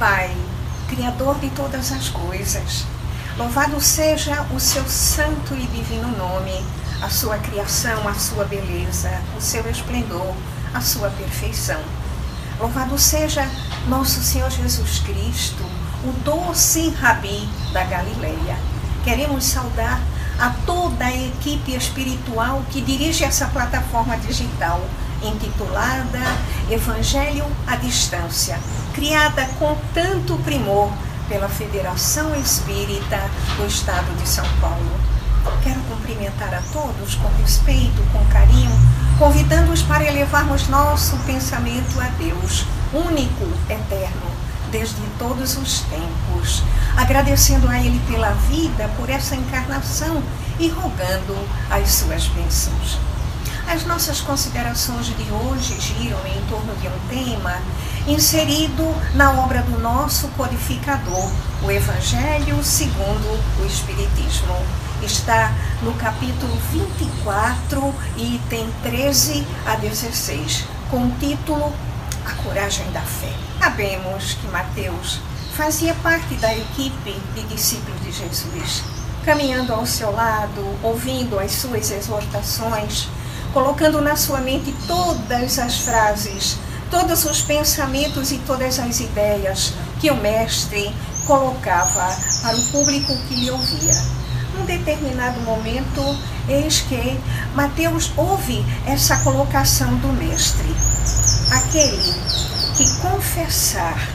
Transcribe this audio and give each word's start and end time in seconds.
Pai, 0.00 0.34
Criador 0.88 1.38
de 1.40 1.50
todas 1.50 1.92
as 1.92 2.08
coisas, 2.08 2.86
louvado 3.36 3.78
seja 3.82 4.46
o 4.50 4.58
seu 4.58 4.82
santo 4.88 5.54
e 5.54 5.66
divino 5.66 6.08
nome, 6.16 6.64
a 7.02 7.10
sua 7.10 7.36
criação, 7.36 8.08
a 8.08 8.14
sua 8.14 8.46
beleza, 8.46 9.10
o 9.36 9.40
seu 9.42 9.70
esplendor, 9.70 10.34
a 10.72 10.80
sua 10.80 11.10
perfeição. 11.10 11.78
Louvado 12.58 12.96
seja 12.98 13.46
nosso 13.88 14.22
Senhor 14.22 14.50
Jesus 14.50 15.00
Cristo, 15.00 15.62
o 16.02 16.12
doce 16.24 16.88
Rabi 16.98 17.46
da 17.74 17.84
Galileia. 17.84 18.56
Queremos 19.04 19.44
saudar 19.44 20.00
a 20.38 20.48
toda 20.64 21.04
a 21.04 21.14
equipe 21.14 21.76
espiritual 21.76 22.64
que 22.70 22.80
dirige 22.80 23.22
essa 23.22 23.48
plataforma 23.48 24.16
digital 24.16 24.80
intitulada 25.22 26.20
Evangelho 26.70 27.44
à 27.66 27.74
Distância, 27.74 28.56
criada 28.94 29.44
com 29.58 29.76
tanto 29.92 30.36
primor 30.38 30.88
pela 31.28 31.48
Federação 31.48 32.32
Espírita 32.36 33.18
do 33.56 33.66
Estado 33.66 34.16
de 34.16 34.28
São 34.28 34.46
Paulo. 34.60 35.00
Quero 35.64 35.80
cumprimentar 35.82 36.54
a 36.54 36.62
todos 36.72 37.16
com 37.16 37.28
respeito, 37.42 38.00
com 38.12 38.24
carinho, 38.26 38.70
convidando-os 39.18 39.82
para 39.82 40.04
elevarmos 40.04 40.68
nosso 40.68 41.16
pensamento 41.26 42.00
a 42.00 42.06
Deus, 42.18 42.64
único, 42.92 43.48
eterno, 43.68 44.30
desde 44.70 45.02
todos 45.18 45.56
os 45.56 45.80
tempos, 45.80 46.62
agradecendo 46.96 47.68
a 47.68 47.80
Ele 47.80 48.00
pela 48.08 48.30
vida, 48.48 48.88
por 48.96 49.10
essa 49.10 49.34
encarnação 49.34 50.22
e 50.60 50.68
rogando 50.68 51.36
as 51.68 51.90
suas 51.90 52.28
bênçãos. 52.28 52.96
As 53.72 53.86
nossas 53.86 54.20
considerações 54.20 55.06
de 55.06 55.30
hoje 55.30 55.80
giram 55.80 56.18
em 56.26 56.44
torno 56.48 56.74
de 56.80 56.88
um 56.88 57.08
tema 57.08 57.56
inserido 58.04 58.82
na 59.14 59.30
obra 59.30 59.62
do 59.62 59.78
nosso 59.78 60.26
codificador, 60.30 61.30
o 61.62 61.70
Evangelho 61.70 62.64
segundo 62.64 63.62
o 63.62 63.66
Espiritismo. 63.66 64.56
Está 65.04 65.54
no 65.82 65.94
capítulo 65.94 66.52
24, 66.72 67.94
item 68.16 68.68
13 68.82 69.46
a 69.64 69.76
16, 69.76 70.64
com 70.90 71.06
o 71.06 71.14
título 71.20 71.72
A 72.26 72.32
Coragem 72.42 72.90
da 72.90 73.02
Fé. 73.02 73.32
Sabemos 73.60 74.34
que 74.34 74.48
Mateus 74.48 75.20
fazia 75.56 75.94
parte 76.02 76.34
da 76.34 76.52
equipe 76.52 77.16
de 77.36 77.42
discípulos 77.44 78.02
de 78.02 78.10
Jesus, 78.10 78.82
caminhando 79.24 79.72
ao 79.72 79.86
seu 79.86 80.10
lado, 80.10 80.76
ouvindo 80.82 81.38
as 81.38 81.52
suas 81.52 81.88
exortações, 81.92 83.08
colocando 83.52 84.00
na 84.00 84.16
sua 84.16 84.40
mente 84.40 84.74
todas 84.86 85.58
as 85.58 85.80
frases, 85.80 86.56
todos 86.90 87.24
os 87.24 87.42
pensamentos 87.42 88.32
e 88.32 88.38
todas 88.38 88.78
as 88.78 89.00
ideias 89.00 89.74
que 90.00 90.10
o 90.10 90.16
mestre 90.16 90.92
colocava 91.26 92.16
para 92.42 92.56
o 92.56 92.66
público 92.70 93.16
que 93.28 93.34
lhe 93.34 93.50
ouvia. 93.50 93.94
Num 94.56 94.64
determinado 94.64 95.40
momento, 95.40 96.02
eis 96.48 96.80
que 96.80 97.18
Mateus 97.54 98.12
ouve 98.16 98.64
essa 98.86 99.16
colocação 99.18 99.94
do 99.96 100.08
mestre. 100.08 100.68
Aquele 101.52 102.14
que 102.76 103.00
confessar 103.00 104.10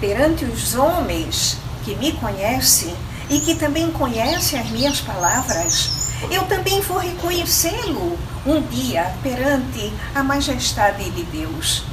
perante 0.00 0.44
os 0.44 0.74
homens 0.74 1.56
que 1.84 1.94
me 1.96 2.12
conhecem 2.12 2.94
e 3.30 3.40
que 3.40 3.54
também 3.54 3.90
conhecem 3.90 4.58
as 4.60 4.70
minhas 4.70 5.00
palavras, 5.00 5.90
eu 6.30 6.44
também 6.44 6.80
vou 6.80 6.98
reconhecê-lo 6.98 8.18
um 8.48 8.62
dia 8.62 9.12
perante 9.22 9.92
a 10.14 10.22
majestade 10.22 11.10
de 11.10 11.22
Deus. 11.24 11.84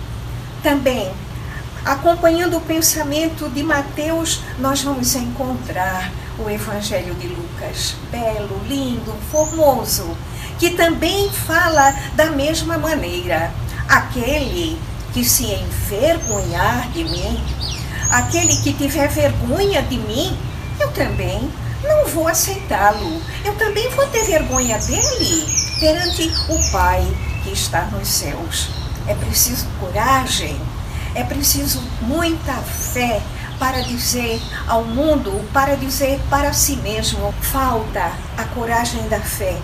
Também, 0.64 1.12
acompanhando 1.84 2.58
o 2.58 2.62
pensamento 2.62 3.50
de 3.50 3.62
Mateus, 3.62 4.39
nós 4.58 4.81
vamos 4.81 5.14
encontrar 5.16 6.09
o 6.39 6.50
Evangelho 6.50 7.14
de 7.16 7.28
Lucas, 7.28 7.95
belo, 8.09 8.62
lindo, 8.67 9.14
formoso, 9.30 10.16
que 10.58 10.72
também 10.72 11.30
fala 11.30 11.94
da 12.16 12.28
mesma 12.28 12.78
maneira. 12.78 13.51
Aquele 13.90 14.80
que 15.13 15.25
se 15.25 15.46
envergonhar 15.46 16.90
de 16.91 17.03
mim, 17.03 17.44
aquele 18.09 18.56
que 18.57 18.74
tiver 18.74 19.09
vergonha 19.09 19.81
de 19.84 19.97
mim, 19.97 20.38
eu 20.80 20.90
também 20.91 21.51
não 21.84 22.07
vou 22.07 22.28
aceitá-lo. 22.28 23.22
Eu 23.44 23.53
também 23.56 23.90
vou 23.91 24.07
ter 24.07 24.24
vergonha 24.24 24.80
dele 24.80 25.65
perante 25.80 26.31
o 26.50 26.72
Pai 26.72 27.06
que 27.44 27.52
está 27.52 27.86
nos 27.86 28.08
céus. 28.08 28.69
É 29.08 29.13
preciso 29.13 29.68
coragem, 29.80 30.59
é 31.13 31.24
preciso 31.24 31.81
muita 32.02 32.53
fé 32.53 33.22
para 33.59 33.81
dizer 33.81 34.41
ao 34.68 34.84
mundo, 34.84 35.47
para 35.53 35.75
dizer 35.75 36.19
para 36.30 36.53
si 36.53 36.75
mesmo, 36.78 37.34
falta 37.41 38.12
a 38.38 38.44
coragem 38.53 39.08
da 39.08 39.19
fé. 39.19 39.58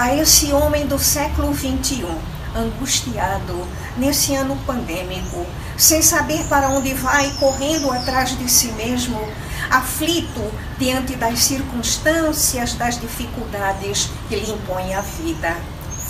A 0.00 0.14
esse 0.14 0.50
homem 0.50 0.86
do 0.86 0.98
século 0.98 1.52
21, 1.52 2.08
angustiado 2.56 3.68
nesse 3.98 4.34
ano 4.34 4.56
pandêmico, 4.66 5.44
sem 5.76 6.00
saber 6.00 6.42
para 6.44 6.70
onde 6.70 6.94
vai, 6.94 7.30
correndo 7.38 7.92
atrás 7.92 8.30
de 8.30 8.50
si 8.50 8.68
mesmo, 8.68 9.20
aflito 9.70 10.40
diante 10.78 11.16
das 11.16 11.40
circunstâncias, 11.40 12.72
das 12.72 12.98
dificuldades 12.98 14.08
que 14.26 14.36
lhe 14.36 14.50
impõe 14.50 14.94
a 14.94 15.02
vida. 15.02 15.54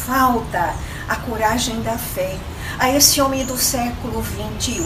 Falta 0.07 0.73
a 1.11 1.17
coragem 1.17 1.83
da 1.83 1.99
fé 1.99 2.37
a 2.79 2.89
esse 2.89 3.21
homem 3.21 3.45
do 3.45 3.59
século 3.59 4.23
21, 4.23 4.85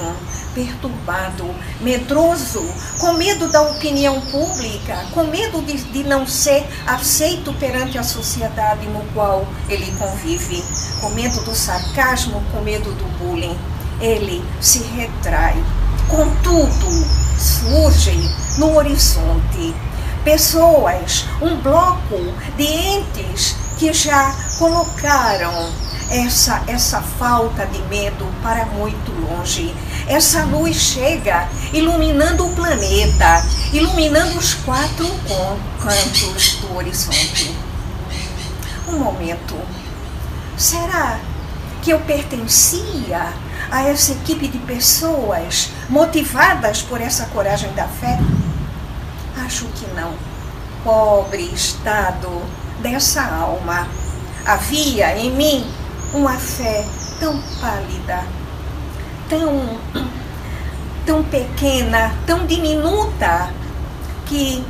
perturbado, 0.55 1.45
medroso, 1.83 2.65
com 2.99 3.13
medo 3.13 3.47
da 3.49 3.61
opinião 3.61 4.19
pública, 4.23 5.05
com 5.13 5.25
medo 5.25 5.61
de, 5.61 5.75
de 5.75 6.03
não 6.03 6.27
ser 6.27 6.67
aceito 6.87 7.53
perante 7.53 7.99
a 7.99 8.03
sociedade 8.03 8.87
no 8.87 9.05
qual 9.13 9.47
ele 9.69 9.95
convive, 9.99 10.65
com 11.03 11.11
medo 11.11 11.45
do 11.45 11.55
sarcasmo, 11.55 12.43
com 12.51 12.63
medo 12.63 12.91
do 12.91 13.05
bullying. 13.19 13.57
Ele 14.01 14.43
se 14.63 14.83
retrai. 14.83 15.63
Contudo, 16.09 16.91
surgem 17.39 18.19
no 18.57 18.77
horizonte 18.77 19.75
pessoas, 20.25 21.27
um 21.43 21.61
bloco 21.61 22.17
de 22.57 22.65
entes 22.65 23.55
que 23.79 23.93
já 23.93 24.35
colocaram 24.59 25.84
essa, 26.11 26.63
essa 26.67 27.01
falta 27.01 27.67
de 27.67 27.81
medo 27.83 28.27
para 28.43 28.67
muito 28.67 29.13
longe. 29.13 29.75
Essa 30.07 30.45
luz 30.45 30.77
chega 30.77 31.49
iluminando 31.73 32.47
o 32.47 32.55
planeta, 32.55 33.45
iluminando 33.73 34.39
os 34.39 34.55
quatro 34.55 35.09
cantos 35.81 36.57
do 36.57 36.77
horizonte. 36.77 37.55
Um 38.89 38.99
momento. 38.99 39.57
Será 40.57 41.19
que 41.83 41.91
eu 41.91 42.01
pertencia 42.01 43.33
a 43.71 43.83
essa 43.83 44.13
equipe 44.13 44.49
de 44.49 44.59
pessoas 44.59 45.71
motivadas 45.89 46.83
por 46.83 47.01
essa 47.01 47.27
coragem 47.27 47.73
da 47.73 47.89
fé? 47.89 48.19
Acho 49.45 49.65
que 49.67 49.87
não. 49.95 50.15
Pobre 50.85 51.43
estado 51.43 52.43
dessa 52.81 53.23
alma. 53.25 53.89
Havia 54.47 55.19
em 55.19 55.31
mim 55.31 55.84
uma 56.15 56.39
fé 56.39 56.85
tão 57.19 57.43
pálida, 57.61 58.25
tão, 59.29 59.79
tão 61.05 61.25
pequena, 61.25 62.15
tão 62.25 62.47
diminuta, 62.47 63.51
que 64.27 64.65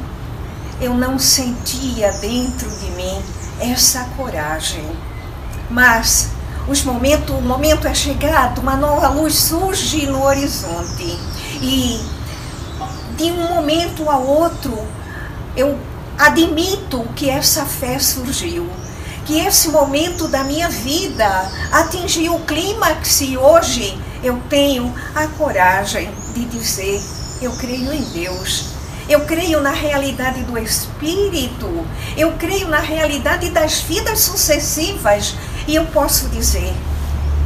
eu 0.81 0.94
não 0.94 1.19
sentia 1.19 2.10
dentro 2.12 2.69
de 2.78 2.91
mim 2.93 3.22
essa 3.60 4.05
coragem. 4.16 4.84
Mas 5.71 6.31
os 6.66 6.82
momentos, 6.82 7.37
o 7.37 7.43
momento 7.43 7.87
é 7.87 7.94
chegado, 7.94 8.61
uma 8.61 8.75
nova 8.75 9.09
luz 9.09 9.34
surge 9.34 10.06
no 10.06 10.25
horizonte. 10.25 11.19
E 11.61 12.00
de 13.17 13.25
um 13.25 13.55
momento 13.55 14.08
a 14.08 14.17
outro, 14.17 14.76
eu 15.55 15.79
admito 16.19 17.05
que 17.14 17.29
essa 17.29 17.64
fé 17.64 17.99
surgiu 17.99 18.69
que 19.25 19.38
esse 19.38 19.69
momento 19.69 20.29
da 20.29 20.44
minha 20.44 20.69
vida 20.69 21.50
atingiu 21.73 22.37
o 22.37 22.41
clímax 22.41 23.23
e 23.23 23.37
hoje 23.37 23.99
eu 24.23 24.41
tenho 24.49 24.94
a 25.15 25.26
coragem 25.26 26.11
de 26.35 26.44
dizer: 26.44 27.03
eu 27.41 27.53
creio 27.53 27.93
em 27.93 28.03
Deus. 28.03 28.75
Eu 29.06 29.21
creio 29.26 29.61
na 29.61 29.71
realidade 29.71 30.43
do 30.44 30.56
Espírito, 30.56 31.87
eu 32.17 32.32
creio 32.38 32.69
na 32.69 32.79
realidade 32.79 33.50
das 33.50 33.81
vidas 33.81 34.21
sucessivas 34.21 35.35
e 35.69 35.75
eu 35.75 35.85
posso 35.87 36.29
dizer: 36.31 36.75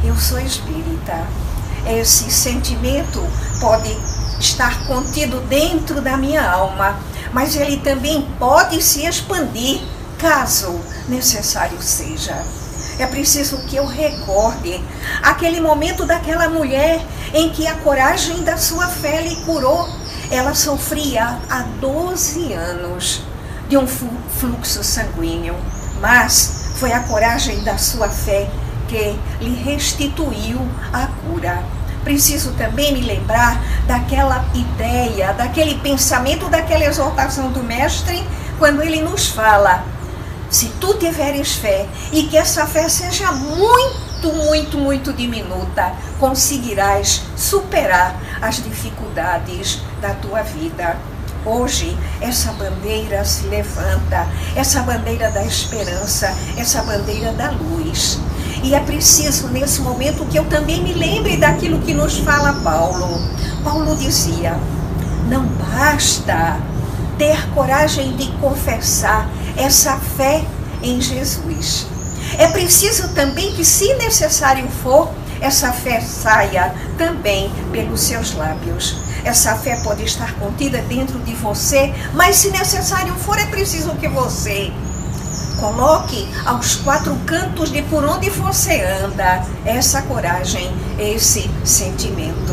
eu 0.03 0.15
sou 0.15 0.39
espírita. 0.39 1.27
Esse 1.85 2.29
sentimento 2.31 3.25
pode 3.59 3.89
estar 4.39 4.85
contido 4.85 5.41
dentro 5.47 6.01
da 6.01 6.15
minha 6.15 6.49
alma, 6.49 6.97
mas 7.33 7.55
ele 7.55 7.77
também 7.77 8.25
pode 8.37 8.81
se 8.81 9.05
expandir 9.05 9.81
caso 10.19 10.79
necessário 11.07 11.81
seja. 11.81 12.35
É 12.99 13.07
preciso 13.07 13.57
que 13.59 13.77
eu 13.77 13.85
recorde 13.85 14.83
aquele 15.23 15.61
momento 15.61 16.05
daquela 16.05 16.49
mulher 16.49 17.01
em 17.33 17.49
que 17.49 17.65
a 17.65 17.75
coragem 17.75 18.43
da 18.43 18.57
sua 18.57 18.87
fé 18.87 19.21
lhe 19.21 19.37
curou. 19.37 19.87
Ela 20.29 20.53
sofria 20.53 21.39
há 21.49 21.61
12 21.79 22.53
anos 22.53 23.23
de 23.69 23.77
um 23.77 23.87
fluxo 23.87 24.83
sanguíneo, 24.83 25.55
mas 26.01 26.73
foi 26.75 26.91
a 26.91 26.99
coragem 26.99 27.63
da 27.63 27.77
sua 27.77 28.09
fé 28.09 28.49
que 28.89 29.17
lhe 29.39 29.55
restituiu 29.63 30.59
a 30.91 31.07
cura. 31.07 31.63
Preciso 32.03 32.51
também 32.53 32.93
me 32.93 33.01
lembrar 33.01 33.61
daquela 33.87 34.45
ideia, 34.53 35.31
daquele 35.33 35.75
pensamento, 35.75 36.49
daquela 36.49 36.85
exortação 36.85 37.51
do 37.51 37.63
Mestre, 37.63 38.23
quando 38.57 38.81
ele 38.81 39.01
nos 39.01 39.27
fala: 39.27 39.83
se 40.49 40.67
tu 40.79 40.95
tiveres 40.95 41.53
fé 41.55 41.87
e 42.11 42.23
que 42.23 42.37
essa 42.37 42.65
fé 42.65 42.89
seja 42.89 43.31
muito, 43.31 44.33
muito, 44.33 44.77
muito 44.77 45.13
diminuta, 45.13 45.93
conseguirás 46.19 47.21
superar 47.35 48.15
as 48.41 48.63
dificuldades 48.63 49.79
da 50.01 50.13
tua 50.15 50.41
vida. 50.41 50.97
Hoje, 51.45 51.97
essa 52.19 52.51
bandeira 52.51 53.23
se 53.23 53.47
levanta, 53.47 54.27
essa 54.55 54.81
bandeira 54.81 55.31
da 55.31 55.43
esperança, 55.45 56.35
essa 56.57 56.83
bandeira 56.83 57.31
da 57.31 57.51
luz. 57.51 58.19
E 58.61 58.75
é 58.75 58.79
preciso, 58.81 59.47
nesse 59.47 59.79
momento, 59.81 60.25
que 60.25 60.37
eu 60.37 60.45
também 60.45 60.83
me 60.83 60.93
lembre 60.93 61.37
daquilo 61.37 61.79
que 61.79 61.93
nos 61.93 62.17
fala 62.17 62.53
Paulo. 62.61 63.21
Paulo 63.63 63.95
dizia: 63.95 64.59
não 65.29 65.45
basta 65.45 66.59
ter 67.17 67.49
coragem 67.53 68.15
de 68.17 68.31
confessar 68.33 69.29
essa 69.59 69.97
fé 69.97 70.43
em 70.81 71.01
Jesus. 71.01 71.85
É 72.37 72.47
preciso 72.47 73.09
também 73.09 73.53
que, 73.53 73.65
se 73.65 73.93
necessário 73.95 74.67
for, 74.83 75.11
essa 75.41 75.71
fé 75.71 76.01
saia 76.01 76.73
também 76.97 77.51
pelos 77.71 78.01
seus 78.01 78.35
lábios. 78.35 78.97
Essa 79.23 79.55
fé 79.55 79.75
pode 79.83 80.03
estar 80.03 80.33
contida 80.35 80.81
dentro 80.83 81.19
de 81.19 81.33
você, 81.35 81.93
mas 82.13 82.37
se 82.37 82.49
necessário 82.51 83.13
for, 83.15 83.37
é 83.37 83.45
preciso 83.45 83.95
que 83.95 84.07
você 84.07 84.71
coloque 85.59 86.27
aos 86.45 86.77
quatro 86.77 87.15
cantos 87.25 87.71
de 87.71 87.81
por 87.83 88.03
onde 88.05 88.29
você 88.29 88.81
anda 88.81 89.45
essa 89.65 90.01
coragem, 90.03 90.71
esse 90.97 91.49
sentimento. 91.65 92.48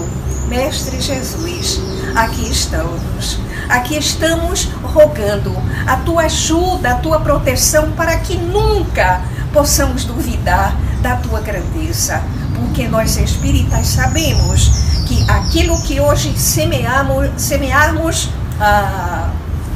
Mestre 0.48 1.00
Jesus, 1.00 1.80
aqui 2.14 2.48
estamos. 2.48 3.38
Aqui 3.68 3.98
estamos 3.98 4.68
rogando 4.80 5.52
a 5.88 5.96
tua 5.96 6.22
ajuda, 6.22 6.92
a 6.92 6.94
tua 6.96 7.18
proteção 7.18 7.90
para 7.92 8.16
que 8.18 8.36
nunca 8.36 9.22
possamos 9.52 10.04
duvidar 10.04 10.76
da 11.02 11.16
tua 11.16 11.40
grandeza, 11.40 12.22
porque 12.54 12.86
nós 12.86 13.16
espíritas 13.16 13.88
sabemos 13.88 14.70
que 15.08 15.28
aquilo 15.28 15.82
que 15.82 15.98
hoje 15.98 16.38
semeamos, 16.38 17.28
semearmos, 17.36 18.30
ah, 18.60 19.32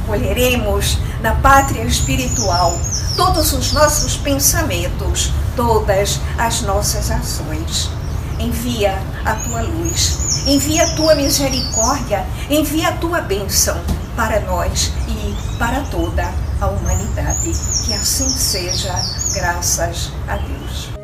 colheremos 0.06 0.98
na 1.20 1.34
pátria 1.34 1.82
espiritual 1.82 2.78
todos 3.16 3.52
os 3.52 3.72
nossos 3.72 4.16
pensamentos, 4.16 5.32
todas 5.56 6.20
as 6.38 6.62
nossas 6.62 7.10
ações. 7.10 7.90
Envia 8.40 8.94
a 9.24 9.34
tua 9.34 9.60
luz, 9.60 10.46
envia 10.46 10.84
a 10.84 10.96
tua 10.96 11.14
misericórdia, 11.14 12.26
envia 12.48 12.88
a 12.88 12.92
tua 12.92 13.20
bênção 13.20 13.78
para 14.16 14.40
nós 14.40 14.90
e 15.06 15.58
para 15.58 15.82
toda 15.90 16.32
a 16.58 16.66
humanidade. 16.66 17.52
Que 17.84 17.92
assim 17.92 18.28
seja, 18.28 18.94
graças 19.34 20.10
a 20.26 20.36
Deus. 20.36 20.99